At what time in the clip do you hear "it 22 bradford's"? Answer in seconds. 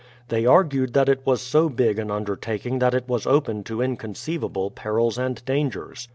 1.09-1.41